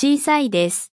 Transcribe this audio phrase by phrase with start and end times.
[0.00, 0.97] 小さいです。